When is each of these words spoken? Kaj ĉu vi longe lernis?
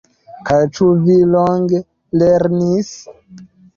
Kaj 0.47 0.57
ĉu 0.77 0.87
vi 1.03 1.17
longe 1.33 1.81
lernis? 2.23 2.93